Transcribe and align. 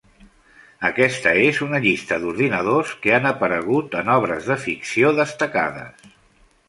Aquesta 0.87 1.33
és 1.41 1.59
una 1.65 1.81
llista 1.83 2.17
d'ordinadors 2.23 2.95
que 3.03 3.13
han 3.19 3.29
aparegut 3.33 3.99
en 4.03 4.13
obres 4.15 4.49
de 4.53 4.59
ficció 4.65 5.13
destacades. 5.21 6.15